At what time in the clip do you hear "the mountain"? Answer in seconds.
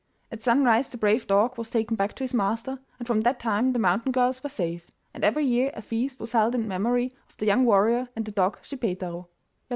3.71-4.11